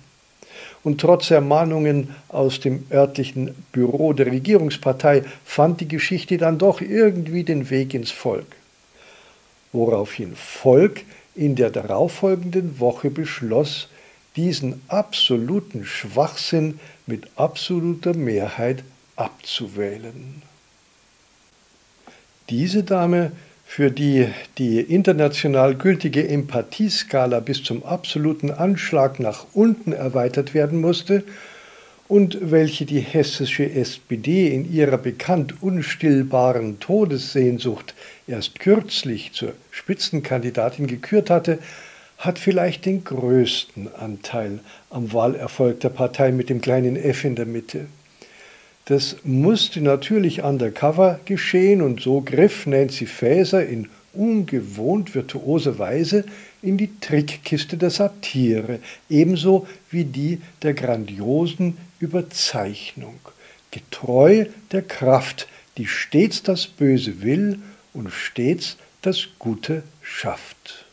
Und 0.84 1.00
trotz 1.00 1.32
Ermahnungen 1.32 2.10
aus 2.28 2.60
dem 2.60 2.84
örtlichen 2.92 3.56
Büro 3.72 4.14
der 4.14 4.28
Regierungspartei 4.28 5.24
fand 5.46 5.80
die 5.82 5.88
Geschichte 5.88 6.38
dann 6.38 6.58
doch 6.58 6.82
irgendwie 6.82 7.44
den 7.44 7.70
Weg 7.70 7.94
ins 7.94 8.12
Volk. 8.12 8.48
Woraufhin 9.74 10.36
Volk 10.36 11.02
in 11.36 11.56
der 11.56 11.72
darauffolgenden 11.72 12.80
Woche 12.80 13.10
beschloss, 13.10 13.90
diesen 14.36 14.82
absoluten 14.88 15.86
Schwachsinn 15.86 16.80
mit 17.06 17.28
absoluter 17.36 18.16
Mehrheit 18.16 18.84
abzuwählen. 19.16 20.42
Diese 22.50 22.84
Dame, 22.84 23.32
für 23.66 23.90
die 23.90 24.28
die 24.60 24.80
international 24.80 25.76
gültige 25.76 26.28
Empathieskala 26.28 27.40
bis 27.40 27.64
zum 27.64 27.84
absoluten 27.84 28.52
Anschlag 28.52 29.20
nach 29.20 29.46
unten 29.54 29.94
erweitert 29.94 30.54
werden 30.54 30.80
musste 30.80 31.24
und 32.08 32.52
welche 32.52 32.86
die 32.86 33.00
hessische 33.00 33.72
SPD 33.72 34.54
in 34.54 34.72
ihrer 34.72 34.98
bekannt 34.98 35.62
unstillbaren 35.62 36.80
Todessehnsucht 36.80 37.96
erst 38.28 38.60
kürzlich 38.60 39.32
zur 39.34 39.54
Spitzenkandidatin 39.72 40.88
gekürt 40.88 41.30
hatte, 41.30 41.60
hat 42.18 42.40
vielleicht 42.40 42.86
den 42.86 43.04
größten 43.04 43.94
Anteil 43.96 44.60
am 44.90 45.12
Wahlerfolg 45.14 45.80
der 45.82 45.90
Partei 45.90 46.32
mit 46.32 46.50
dem 46.50 46.62
kleinen 46.62 46.96
F 46.96 47.26
in 47.26 47.36
der 47.36 47.46
Mitte. 47.46 47.88
Das 48.86 49.18
musste 49.24 49.82
natürlich 49.82 50.44
undercover 50.44 51.20
geschehen 51.26 51.82
und 51.82 52.02
so 52.02 52.22
griff 52.22 52.66
Nancy 52.66 53.06
Faeser 53.06 53.66
in 53.66 53.88
ungewohnt 54.14 55.16
virtuoser 55.16 55.80
Weise 55.80 56.26
in 56.62 56.78
die 56.78 56.90
Trickkiste 57.00 57.78
der 57.78 57.90
Satire, 57.90 58.80
ebenso 59.10 59.68
wie 59.90 60.06
die 60.06 60.42
der 60.62 60.74
grandiosen 60.74 61.78
Überzeichnung, 62.04 63.20
getreu 63.72 64.48
der 64.74 64.82
Kraft, 64.82 65.48
die 65.78 65.88
stets 65.88 66.44
das 66.44 66.68
Böse 66.68 67.22
will 67.22 67.60
und 67.94 68.12
stets 68.12 68.76
das 69.02 69.28
Gute 69.40 69.84
schafft. 70.02 70.86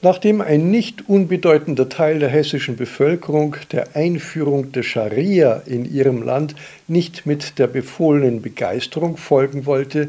Nachdem 0.00 0.40
ein 0.40 0.70
nicht 0.70 1.10
unbedeutender 1.10 1.90
Teil 1.90 2.20
der 2.20 2.30
hessischen 2.30 2.76
Bevölkerung 2.76 3.56
der 3.70 3.96
Einführung 3.96 4.72
der 4.72 4.82
Scharia 4.82 5.62
in 5.66 5.84
ihrem 5.84 6.22
Land 6.22 6.54
nicht 6.88 7.26
mit 7.26 7.58
der 7.58 7.66
befohlenen 7.66 8.40
Begeisterung 8.40 9.18
folgen 9.18 9.66
wollte, 9.66 10.08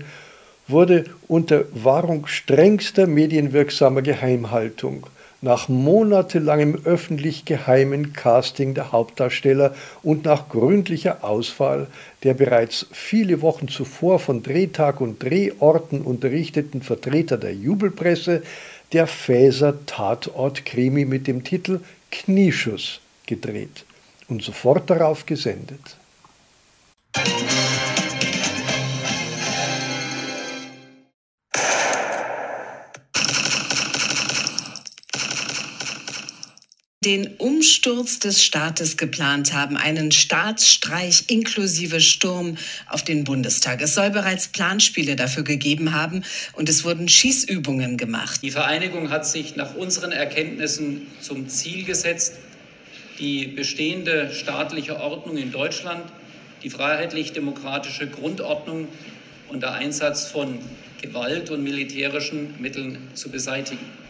wurde 0.70 1.06
unter 1.27 1.65
Wahrung 1.74 2.25
strengster 2.27 3.06
medienwirksamer 3.06 4.01
Geheimhaltung 4.01 5.08
nach 5.41 5.70
monatelangem 5.70 6.79
öffentlich 6.86 7.46
geheimen 7.46 8.13
Casting 8.13 8.74
der 8.74 8.91
Hauptdarsteller 8.91 9.75
und 10.03 10.25
nach 10.25 10.50
gründlicher 10.50 11.24
Auswahl 11.24 11.88
der 12.24 12.34
bereits 12.34 12.88
viele 12.91 13.41
Wochen 13.41 13.67
zuvor 13.67 14.20
von 14.20 14.41
Drehtag 14.41 15.00
und 15.00 15.22
Drehorten 15.22 16.01
unterrichteten 16.01 16.82
Vertreter 16.82 17.38
der 17.38 17.53
Jubelpresse 17.53 18.41
der 18.94 19.06
Fäser 19.06 19.86
Tatort-Krimi 19.86 21.06
mit 21.06 21.27
dem 21.27 21.44
Titel 21.44 21.82
Knieschuss 22.12 23.00
gedreht 23.25 23.86
und 24.29 24.41
sofort 24.41 24.89
darauf 24.89 25.25
gesendet. 25.25 25.98
Den 37.08 37.36
Umsturz 37.38 38.20
des 38.20 38.44
Staates 38.44 38.98
geplant 38.98 39.54
haben, 39.54 39.78
einen 39.78 40.12
Staatsstreich 40.12 41.24
inklusive 41.30 42.02
Sturm 42.02 42.58
auf 42.90 43.02
den 43.02 43.24
Bundestag. 43.24 43.82
Es 43.82 43.96
soll 43.96 44.10
bereits 44.10 44.50
Planspiele 44.50 45.16
dafür 45.16 45.44
gegeben 45.44 45.94
haben 45.94 46.26
und 46.52 46.68
es 46.68 46.84
wurden 46.84 47.08
Schießübungen 47.08 47.96
gemacht. 47.96 48.42
Die 48.44 48.52
Vereinigung 48.52 49.10
hat 49.10 49.26
sich 49.26 49.56
nach 49.56 49.74
unseren 49.76 50.12
Erkenntnissen 50.12 51.08
zum 51.22 51.48
Ziel 51.48 51.86
gesetzt, 51.86 52.34
die 53.20 53.48
bestehende 53.48 54.34
staatliche 54.34 55.00
Ordnung 55.00 55.38
in 55.38 55.54
Deutschland, 55.54 56.04
die 56.62 56.70
freiheitlich-demokratische 56.70 58.08
Grundordnung 58.08 58.90
unter 59.48 59.72
Einsatz 59.72 60.26
von 60.26 60.60
Gewalt 61.02 61.52
und 61.52 61.64
militärischen 61.64 62.60
Mitteln 62.60 62.98
zu 63.14 63.30
beseitigen. 63.30 64.07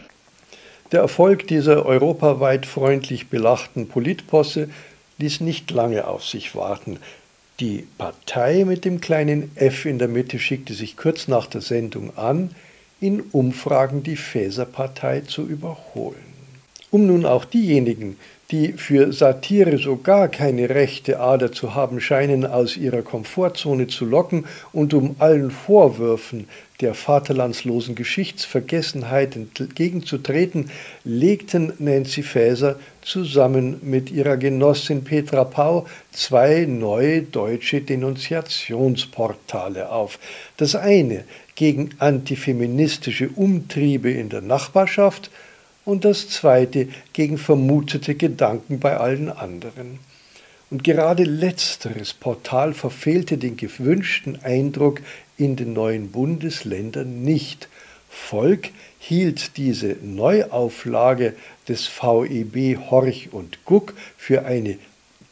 Der 0.90 1.00
Erfolg 1.00 1.46
dieser 1.46 1.84
europaweit 1.84 2.64
freundlich 2.64 3.28
belachten 3.28 3.88
Politposse 3.88 4.70
ließ 5.18 5.40
nicht 5.40 5.70
lange 5.70 6.06
auf 6.06 6.24
sich 6.24 6.54
warten. 6.54 6.98
Die 7.60 7.86
Partei 7.98 8.64
mit 8.64 8.84
dem 8.84 9.00
kleinen 9.00 9.50
F 9.56 9.84
in 9.84 9.98
der 9.98 10.08
Mitte 10.08 10.38
schickte 10.38 10.72
sich 10.72 10.96
kurz 10.96 11.28
nach 11.28 11.46
der 11.46 11.60
Sendung 11.60 12.16
an, 12.16 12.54
in 13.00 13.20
Umfragen 13.20 14.02
die 14.02 14.16
Fäserpartei 14.16 15.20
zu 15.20 15.46
überholen. 15.46 16.16
Um 16.90 17.06
nun 17.06 17.26
auch 17.26 17.44
diejenigen, 17.44 18.16
die 18.50 18.72
für 18.72 19.12
Satire 19.12 19.76
so 19.76 19.96
gar 19.96 20.28
keine 20.28 20.70
rechte 20.70 21.20
Ader 21.20 21.52
zu 21.52 21.74
haben 21.74 22.00
scheinen, 22.00 22.46
aus 22.46 22.78
ihrer 22.78 23.02
Komfortzone 23.02 23.88
zu 23.88 24.06
locken 24.06 24.46
und 24.72 24.94
um 24.94 25.16
allen 25.18 25.50
Vorwürfen 25.50 26.48
der 26.80 26.94
vaterlandslosen 26.94 27.94
Geschichtsvergessenheit 27.94 29.36
entgegenzutreten, 29.36 30.70
legten 31.04 31.74
Nancy 31.78 32.22
Faeser 32.22 32.78
zusammen 33.02 33.80
mit 33.82 34.10
ihrer 34.10 34.38
Genossin 34.38 35.04
Petra 35.04 35.44
Pau 35.44 35.86
zwei 36.12 36.64
neue 36.66 37.20
deutsche 37.22 37.82
Denunziationsportale 37.82 39.90
auf. 39.90 40.18
Das 40.56 40.74
eine 40.74 41.24
gegen 41.54 41.90
antifeministische 41.98 43.28
Umtriebe 43.28 44.10
in 44.10 44.30
der 44.30 44.42
Nachbarschaft, 44.42 45.30
und 45.88 46.04
das 46.04 46.28
zweite 46.28 46.88
gegen 47.14 47.38
vermutete 47.38 48.14
Gedanken 48.14 48.78
bei 48.78 48.98
allen 48.98 49.30
anderen. 49.30 50.00
Und 50.68 50.84
gerade 50.84 51.24
letzteres 51.24 52.12
Portal 52.12 52.74
verfehlte 52.74 53.38
den 53.38 53.56
gewünschten 53.56 54.38
Eindruck 54.42 55.00
in 55.38 55.56
den 55.56 55.72
neuen 55.72 56.10
Bundesländern 56.10 57.22
nicht. 57.22 57.70
Volk 58.10 58.68
hielt 58.98 59.56
diese 59.56 59.96
Neuauflage 60.02 61.34
des 61.68 61.86
VEB 61.88 62.90
Horch 62.90 63.30
und 63.32 63.60
Guck 63.64 63.94
für 64.18 64.44
eine 64.44 64.76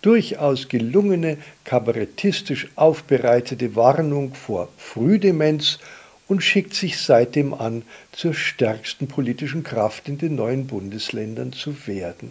durchaus 0.00 0.68
gelungene, 0.68 1.36
kabarettistisch 1.64 2.68
aufbereitete 2.76 3.76
Warnung 3.76 4.32
vor 4.32 4.70
Frühdemenz 4.78 5.80
und 6.28 6.42
schickt 6.42 6.74
sich 6.74 6.98
seitdem 6.98 7.54
an, 7.54 7.82
zur 8.12 8.34
stärksten 8.34 9.06
politischen 9.08 9.62
Kraft 9.62 10.08
in 10.08 10.18
den 10.18 10.34
neuen 10.34 10.66
Bundesländern 10.66 11.52
zu 11.52 11.86
werden. 11.86 12.30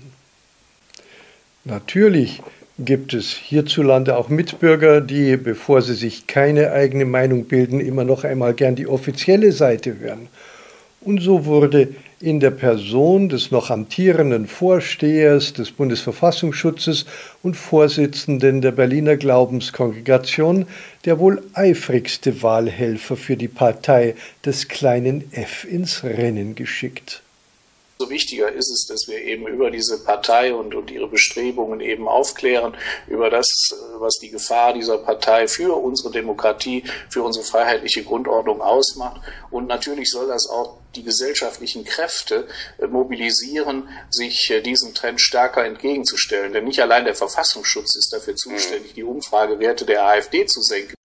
Natürlich 1.64 2.42
gibt 2.78 3.14
es 3.14 3.32
hierzulande 3.32 4.18
auch 4.18 4.30
Mitbürger, 4.30 5.02
die, 5.02 5.38
bevor 5.38 5.82
sie 5.82 5.94
sich 5.94 6.28
keine 6.28 6.72
eigene 6.72 7.06
Meinung 7.06 7.46
bilden, 7.46 7.80
immer 7.80 8.04
noch 8.04 8.24
einmal 8.24 8.54
gern 8.54 8.76
die 8.76 8.88
offizielle 8.88 9.52
Seite 9.52 9.98
hören. 9.98 10.28
Und 11.06 11.22
so 11.22 11.46
wurde 11.46 11.90
in 12.20 12.40
der 12.40 12.50
Person 12.50 13.30
des 13.30 13.52
noch 13.52 13.70
amtierenden 13.70 14.48
Vorstehers 14.48 15.54
des 15.54 15.72
Bundesverfassungsschutzes 15.72 17.06
und 17.44 17.56
Vorsitzenden 17.56 18.62
der 18.62 18.72
Berliner 18.72 19.16
Glaubenskongregation 19.16 20.66
der 21.06 21.20
wohl 21.20 21.44
eifrigste 21.54 22.42
Wahlhelfer 22.42 23.16
für 23.18 23.38
die 23.38 23.48
Partei 23.48 24.16
des 24.44 24.68
kleinen 24.68 25.32
F 25.32 25.64
ins 25.64 26.04
Rennen 26.04 26.56
geschickt. 26.56 27.22
So 27.98 28.10
wichtiger 28.10 28.52
ist 28.52 28.70
es, 28.70 28.88
dass 28.88 29.08
wir 29.08 29.22
eben 29.22 29.48
über 29.48 29.72
diese 29.72 30.04
Partei 30.04 30.54
und, 30.54 30.76
und 30.76 30.92
ihre 30.92 31.08
Bestrebungen 31.08 31.80
eben 31.80 32.10
aufklären, 32.10 32.76
über 33.08 33.30
das, 33.30 33.48
was 34.00 34.18
die 34.18 34.30
Gefahr 34.30 34.74
dieser 34.74 34.98
Partei 34.98 35.48
für 35.48 35.76
unsere 35.82 36.12
Demokratie, 36.12 36.84
für 37.10 37.24
unsere 37.24 37.46
freiheitliche 37.46 38.04
Grundordnung 38.04 38.62
ausmacht. 38.62 39.22
Und 39.50 39.68
natürlich 39.68 40.10
soll 40.12 40.28
das 40.28 40.50
auch 40.50 40.78
die 40.96 41.04
gesellschaftlichen 41.04 41.86
Kräfte 41.86 42.48
äh, 42.80 42.88
mobilisieren, 42.88 43.88
sich 44.10 44.50
äh, 44.50 44.62
diesem 44.62 44.94
Trend 44.94 45.22
stärker 45.22 45.64
entgegenzustellen. 45.64 46.52
Denn 46.52 46.66
nicht 46.66 46.82
allein 46.82 47.06
der 47.06 47.16
Verfassungsschutz 47.16 47.96
ist 47.96 48.12
dafür 48.12 48.36
zuständig, 48.36 48.94
die 48.94 49.04
Umfragewerte 49.04 49.86
der 49.86 50.06
AfD 50.06 50.46
zu 50.46 50.62
senken. 50.62 50.96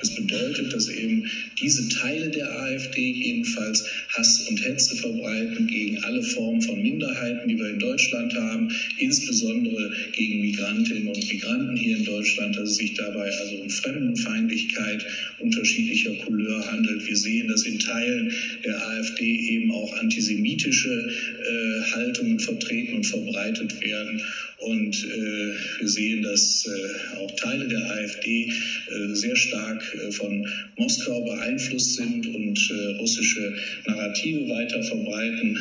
Das 0.00 0.14
bedeutet, 0.14 0.72
dass 0.72 0.88
eben 0.88 1.28
diese 1.60 1.88
Teile 1.88 2.30
der 2.30 2.50
AfD 2.50 3.10
jedenfalls 3.10 3.84
Hass 4.16 4.46
und 4.48 4.64
Hetze 4.64 4.96
verbreiten 4.96 5.66
gegen 5.66 5.98
alle 6.04 6.22
Formen 6.22 6.62
von 6.62 6.80
Minderheiten, 6.80 7.48
die 7.48 7.58
wir 7.58 7.70
in 7.70 7.78
Deutschland 7.78 8.34
haben, 8.34 8.68
insbesondere 8.98 9.92
gegen 10.12 10.40
Migrantinnen 10.40 11.08
und 11.08 11.32
Migranten 11.32 11.76
hier 11.76 11.96
in 11.96 12.04
Deutschland, 12.04 12.56
dass 12.56 12.70
es 12.70 12.76
sich 12.76 12.94
dabei 12.94 13.30
also 13.30 13.56
um 13.56 13.70
Fremdenfeindlichkeit 13.70 15.04
unterschiedlicher 15.38 16.14
Couleur 16.24 16.70
handelt. 16.70 17.06
Wir 17.06 17.16
sehen, 17.16 17.48
dass 17.48 17.64
in 17.64 17.78
Teilen 17.78 18.32
der 18.64 18.86
AfD 18.86 19.24
eben 19.24 19.70
auch 19.72 19.92
antisemitische 19.98 20.90
äh, 20.90 21.90
Haltungen 21.92 22.38
vertreten 22.38 22.94
und 22.94 23.04
verbreitet 23.04 23.80
werden. 23.80 24.22
Und 24.58 25.04
äh, 25.04 25.54
wir 25.78 25.88
sehen, 25.88 26.22
dass 26.22 26.66
äh, 26.66 27.16
auch 27.16 27.30
Teile 27.36 27.68
der 27.68 27.90
AfD 27.90 28.50
äh, 28.90 29.14
sehr 29.14 29.36
stark 29.36 29.87
von 30.12 30.46
Moskau 30.76 31.20
beeinflusst 31.24 31.96
sind 31.96 32.26
und 32.26 32.70
äh, 32.70 33.00
russische 33.00 33.54
Narrative 33.86 34.48
weiter 34.50 34.82
verbreiten. 34.82 35.60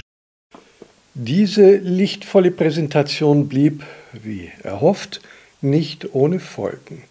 Diese 1.14 1.78
lichtvolle 1.78 2.52
Präsentation 2.52 3.48
blieb, 3.48 3.84
wie 4.24 4.52
erhofft, 4.64 5.22
nicht 5.62 6.14
ohne 6.14 6.40
Folgen. 6.40 7.04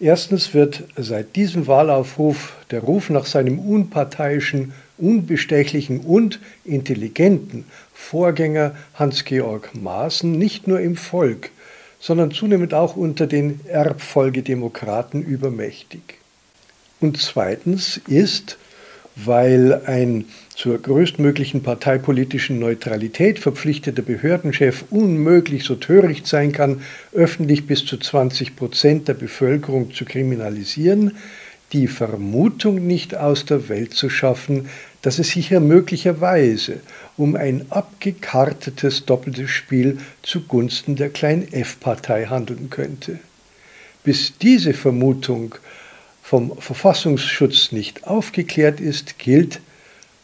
Erstens 0.00 0.54
wird 0.54 0.84
seit 0.96 1.34
diesem 1.34 1.66
Wahlaufruf 1.66 2.56
der 2.70 2.80
Ruf 2.80 3.10
nach 3.10 3.26
seinem 3.26 3.58
unparteiischen, 3.58 4.72
unbestechlichen 4.98 6.00
und 6.00 6.40
intelligenten 6.64 7.64
Vorgänger 7.92 8.76
Hans-Georg 8.94 9.74
Maaßen 9.74 10.30
nicht 10.30 10.68
nur 10.68 10.80
im 10.80 10.96
Volk, 10.96 11.50
sondern 12.00 12.32
zunehmend 12.32 12.74
auch 12.74 12.96
unter 12.96 13.26
den 13.26 13.60
Erbfolgedemokraten 13.66 15.24
übermächtig. 15.24 16.18
Und 17.00 17.20
zweitens 17.20 18.00
ist, 18.08 18.56
weil 19.16 19.82
ein 19.86 20.24
zur 20.54 20.78
größtmöglichen 20.78 21.62
parteipolitischen 21.62 22.58
Neutralität 22.58 23.38
verpflichteter 23.38 24.02
Behördenchef 24.02 24.84
unmöglich 24.90 25.64
so 25.64 25.74
töricht 25.76 26.26
sein 26.26 26.52
kann, 26.52 26.82
öffentlich 27.12 27.66
bis 27.66 27.84
zu 27.84 27.96
20 27.96 28.56
Prozent 28.56 29.08
der 29.08 29.14
Bevölkerung 29.14 29.92
zu 29.92 30.04
kriminalisieren, 30.04 31.16
die 31.72 31.88
Vermutung 31.88 32.86
nicht 32.86 33.16
aus 33.16 33.44
der 33.46 33.68
Welt 33.68 33.94
zu 33.94 34.08
schaffen, 34.08 34.68
dass 35.02 35.18
es 35.18 35.30
sich 35.30 35.48
hier 35.48 35.60
möglicherweise 35.60 36.80
um 37.16 37.36
ein 37.36 37.66
abgekartetes 37.70 39.04
doppeltes 39.04 39.50
Spiel 39.50 39.98
zugunsten 40.22 40.96
der 40.96 41.10
Klein-F-Partei 41.10 42.26
handeln 42.26 42.70
könnte. 42.70 43.18
Bis 44.04 44.38
diese 44.38 44.72
Vermutung 44.72 45.56
vom 46.24 46.56
Verfassungsschutz 46.58 47.70
nicht 47.70 48.06
aufgeklärt 48.06 48.80
ist, 48.80 49.18
gilt, 49.18 49.60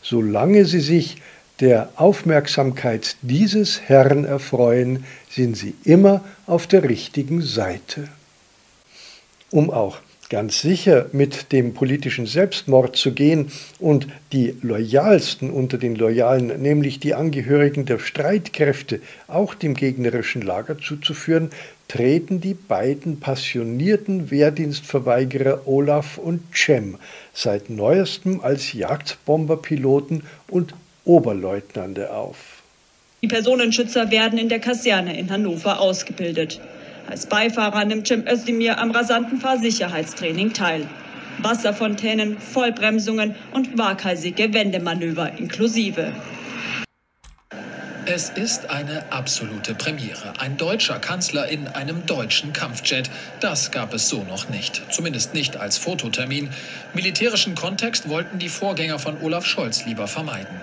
solange 0.01 0.65
sie 0.65 0.81
sich 0.81 1.19
der 1.61 1.91
Aufmerksamkeit 1.97 3.17
dieses 3.21 3.83
Herrn 3.83 4.25
erfreuen, 4.25 5.05
sind 5.29 5.59
sie 5.59 5.75
immer 5.85 6.25
auf 6.47 6.67
der 6.67 6.85
richtigen 6.85 7.43
Seite. 7.43 8.09
Um 9.51 9.71
auch 9.71 9.99
ganz 10.31 10.63
sicher 10.63 11.07
mit 11.13 11.53
dem 11.53 11.75
politischen 11.75 12.25
Selbstmord 12.25 12.97
zu 12.97 13.13
gehen 13.13 13.53
und 13.79 14.07
die 14.33 14.55
Loyalsten 14.63 15.51
unter 15.51 15.77
den 15.77 15.97
Loyalen, 15.97 16.63
nämlich 16.63 16.99
die 17.01 17.15
Angehörigen 17.15 17.85
der 17.85 17.99
Streitkräfte, 17.99 19.03
auch 19.29 19.55
dem 19.55 19.75
gegnerischen 19.75 20.41
Lager 20.41 20.79
zuzuführen, 20.79 21.51
treten 21.91 22.41
die 22.41 22.55
beiden 22.55 23.19
passionierten 23.19 24.31
Wehrdienstverweigerer 24.31 25.67
Olaf 25.67 26.19
und 26.19 26.41
Cem 26.55 26.99
seit 27.35 27.69
neuestem 27.69 28.41
als 28.43 28.73
Jagdbomberpiloten 28.73 30.23
und 30.47 30.73
Oberleutnante 31.05 32.13
auf. 32.15 32.63
Die 33.23 33.27
Personenschützer 33.27 34.13
werden 34.13 34.39
in 34.39 34.49
der 34.49 34.61
Kaserne 34.61 35.19
in 35.19 35.33
Hannover 35.33 35.81
ausgebildet. 35.81 36.61
Als 37.09 37.27
Beifahrer 37.27 37.85
nimmt 37.85 38.07
Cem 38.07 38.25
Özdemir 38.25 38.79
am 38.79 38.93
rasanten 38.93 39.41
Fahrsicherheitstraining 39.41 40.53
teil. 40.53 40.87
Wasserfontänen, 41.43 42.39
Vollbremsungen 42.39 43.35
und 43.53 43.77
waghalsige 43.77 44.55
Wendemanöver 44.55 45.37
inklusive. 45.39 46.13
Es 48.13 48.29
ist 48.29 48.71
eine 48.71 49.05
absolute 49.13 49.73
Premiere. 49.73 50.33
Ein 50.41 50.57
deutscher 50.57 50.99
Kanzler 50.99 51.47
in 51.47 51.69
einem 51.69 52.07
deutschen 52.07 52.53
Kampfjet. 52.53 53.09
Das 53.39 53.71
gab 53.71 53.95
es 53.95 54.09
so 54.09 54.25
noch 54.25 54.49
nicht. 54.49 54.83
Zumindest 54.91 55.33
nicht 55.33 55.57
als 55.57 55.79
Fototermin. 55.79 56.51
Militärischen 56.93 57.55
Kontext 57.55 58.09
wollten 58.09 58.41
die 58.41 58.49
Vorgänger 58.49 58.99
von 58.99 59.23
Olaf 59.23 59.47
Scholz 59.47 59.87
lieber 59.87 60.09
vermeiden. 60.09 60.61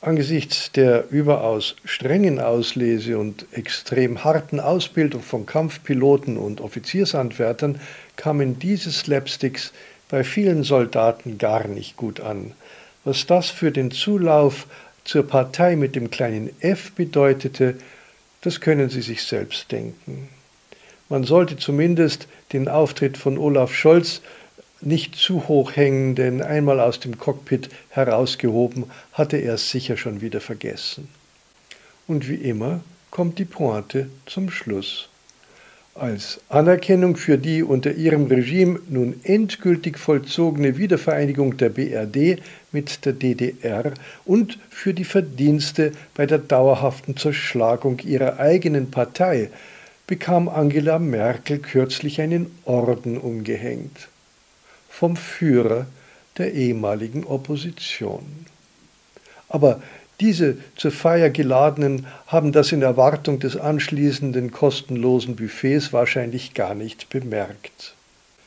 Angesichts 0.00 0.72
der 0.72 1.10
überaus 1.10 1.76
strengen 1.84 2.40
Auslese 2.40 3.18
und 3.18 3.44
extrem 3.52 4.24
harten 4.24 4.58
Ausbildung 4.58 5.20
von 5.20 5.44
Kampfpiloten 5.44 6.38
und 6.38 6.62
Offiziersanwärtern 6.62 7.78
kamen 8.16 8.58
diese 8.58 8.90
Slapsticks 8.90 9.74
bei 10.08 10.24
vielen 10.24 10.64
Soldaten 10.64 11.36
gar 11.36 11.68
nicht 11.68 11.98
gut 11.98 12.20
an. 12.20 12.54
Was 13.04 13.26
das 13.26 13.50
für 13.50 13.70
den 13.70 13.90
Zulauf 13.90 14.66
zur 15.08 15.26
Partei 15.26 15.74
mit 15.74 15.96
dem 15.96 16.10
kleinen 16.10 16.50
f 16.60 16.92
bedeutete, 16.92 17.76
das 18.42 18.60
können 18.60 18.90
Sie 18.90 19.00
sich 19.00 19.22
selbst 19.22 19.72
denken. 19.72 20.28
Man 21.08 21.24
sollte 21.24 21.56
zumindest 21.56 22.28
den 22.52 22.68
Auftritt 22.68 23.16
von 23.16 23.38
Olaf 23.38 23.74
Scholz 23.74 24.20
nicht 24.82 25.16
zu 25.16 25.48
hoch 25.48 25.74
hängen, 25.74 26.14
denn 26.14 26.42
einmal 26.42 26.78
aus 26.78 27.00
dem 27.00 27.16
Cockpit 27.18 27.70
herausgehoben, 27.88 28.84
hatte 29.12 29.38
er 29.38 29.54
es 29.54 29.70
sicher 29.70 29.96
schon 29.96 30.20
wieder 30.20 30.42
vergessen. 30.42 31.08
Und 32.06 32.28
wie 32.28 32.34
immer 32.34 32.82
kommt 33.10 33.38
die 33.38 33.46
Pointe 33.46 34.10
zum 34.26 34.50
Schluss. 34.50 35.08
Als 35.98 36.38
Anerkennung 36.48 37.16
für 37.16 37.38
die 37.38 37.64
unter 37.64 37.92
ihrem 37.92 38.26
Regime 38.26 38.78
nun 38.88 39.18
endgültig 39.24 39.98
vollzogene 39.98 40.78
Wiedervereinigung 40.78 41.56
der 41.56 41.70
BRD 41.70 42.40
mit 42.70 43.04
der 43.04 43.14
DDR 43.14 43.92
und 44.24 44.60
für 44.70 44.94
die 44.94 45.02
Verdienste 45.04 45.90
bei 46.14 46.24
der 46.24 46.38
dauerhaften 46.38 47.16
Zerschlagung 47.16 47.98
ihrer 48.04 48.38
eigenen 48.38 48.92
Partei 48.92 49.50
bekam 50.06 50.48
Angela 50.48 51.00
Merkel 51.00 51.58
kürzlich 51.58 52.20
einen 52.20 52.48
Orden 52.64 53.18
umgehängt 53.18 54.06
vom 54.88 55.16
Führer 55.16 55.86
der 56.36 56.54
ehemaligen 56.54 57.24
Opposition. 57.24 58.46
Aber 59.48 59.82
diese 60.20 60.56
zur 60.76 60.90
Feier 60.90 61.30
geladenen 61.30 62.06
haben 62.26 62.52
das 62.52 62.72
in 62.72 62.82
Erwartung 62.82 63.38
des 63.38 63.56
anschließenden 63.56 64.50
kostenlosen 64.50 65.36
Buffets 65.36 65.92
wahrscheinlich 65.92 66.54
gar 66.54 66.74
nicht 66.74 67.08
bemerkt. 67.08 67.94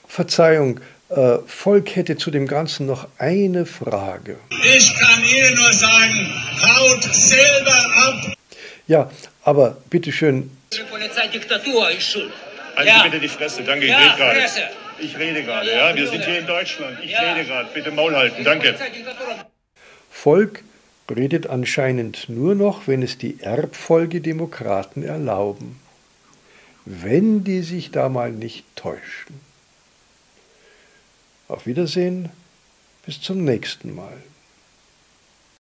Verzeihung, 0.08 0.82
äh, 1.10 1.38
Volk 1.46 1.96
hätte 1.96 2.18
zu 2.18 2.30
dem 2.30 2.48
Ganzen 2.48 2.86
noch 2.86 3.08
eine 3.18 3.66
Frage. 3.66 4.38
Ich 4.76 4.94
kann 4.98 5.24
Ihnen 5.24 5.56
nur 5.56 5.74
sagen, 5.74 6.34
haut 6.62 7.04
selber 7.14 7.86
ab. 8.08 8.34
Ja, 8.88 9.10
aber 9.44 9.78
bitteschön, 9.90 10.52
Die 10.74 10.84
Polizeidiktatur 10.84 11.92
ist 11.92 12.12
schuld. 12.12 12.32
Halten 12.76 12.88
ja. 12.88 12.98
Sie 12.98 13.10
bitte 13.10 13.20
die 13.22 13.28
Fresse, 13.30 13.64
danke, 13.64 13.86
ich 13.86 13.92
ja, 13.92 13.98
rede 13.98 14.18
gerade. 14.18 14.40
Ich 15.00 15.18
rede 15.18 15.44
gerade, 15.44 15.70
ja, 15.70 15.90
ja. 15.90 15.96
wir 15.96 16.08
sind 16.08 16.24
hier 16.26 16.40
in 16.40 16.48
Deutschland. 16.48 16.98
Ich 17.02 17.12
ja. 17.12 17.34
rede 17.34 17.46
gerade, 17.46 17.70
bitte 17.74 17.92
Maul 17.92 18.16
halten, 18.16 18.44
danke. 18.44 18.76
Volk 20.10 20.64
redet 21.12 21.48
anscheinend 21.48 22.30
nur 22.30 22.56
noch, 22.56 22.88
wenn 22.88 23.02
es 23.02 23.18
die 23.18 23.40
Erbfolgedemokraten 23.40 25.04
erlauben. 25.04 25.80
Wenn 26.86 27.44
die 27.44 27.62
sich 27.62 27.92
da 27.92 28.10
mal 28.10 28.32
nicht 28.32 28.66
täuschen. 28.76 29.40
Auf 31.48 31.66
Wiedersehen, 31.66 32.30
bis 33.06 33.22
zum 33.22 33.44
nächsten 33.44 33.94
Mal. 33.94 34.18